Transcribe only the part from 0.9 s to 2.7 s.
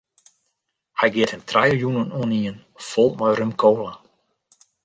Hy geat him trije jûnen oanien